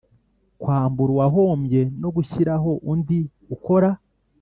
[0.61, 3.19] kwambura uwahombye no gushyiraho undi
[3.55, 3.89] ukora